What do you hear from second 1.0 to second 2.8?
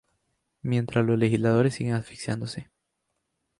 los legisladores siguen asfixiándose